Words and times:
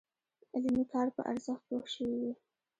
علمي 0.55 0.83
کار 0.93 1.07
په 1.15 1.21
ارزښت 1.31 1.63
پوه 1.67 1.85
شوي 1.93 2.17
وي. 2.21 2.33